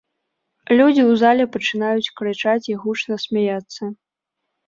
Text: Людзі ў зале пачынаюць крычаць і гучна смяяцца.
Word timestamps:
Людзі 0.79 1.01
ў 1.01 1.11
зале 1.23 1.45
пачынаюць 1.57 2.13
крычаць 2.21 2.65
і 2.71 2.77
гучна 2.85 3.15
смяяцца. 3.27 3.83